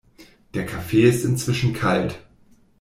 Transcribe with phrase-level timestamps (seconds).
[0.55, 2.17] Der Kaffee ist inzwischen kalt.